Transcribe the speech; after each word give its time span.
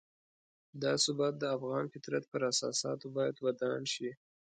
دا 0.81 0.93
ثبات 1.05 1.33
د 1.39 1.43
افغان 1.57 1.85
فطرت 1.93 2.23
پر 2.31 2.41
اساساتو 2.51 3.07
باید 3.17 3.35
ودان 3.45 3.81
شي. 3.93 4.09